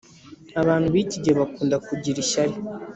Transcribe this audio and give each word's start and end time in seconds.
Abantu 0.61 0.87
biki 0.93 1.15
igihe 1.17 1.35
bakunda 1.41 1.75
kugira 1.87 2.17
ishyari 2.25 2.55